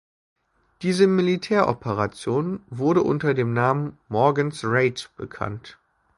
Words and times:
Diese 0.81 1.05
Militäroperation 1.05 2.63
wurde 2.71 3.03
unter 3.03 3.35
dem 3.35 3.53
Namen 3.53 3.99
"Morgan’s 4.07 4.61
Raid" 4.63 5.11
bekannt. 5.15 5.77